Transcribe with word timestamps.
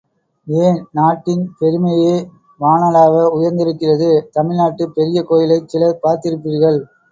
ஏன், 0.47 0.85
நாட்டின் 0.91 1.43
பெருமையே 1.59 2.15
வானளாவ 2.59 3.13
உயர்ந்திருக்கிறது, 3.37 4.09
தமிழ்நாட்டுப் 4.33 4.95
பெரிய 4.95 5.23
கோயிலைச் 5.23 5.69
சிலர் 5.69 5.99
பார்த்திருப்பீர்கள். 6.03 6.81